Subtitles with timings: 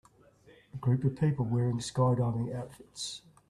[0.73, 3.21] A group of people wearing skydiving outfits.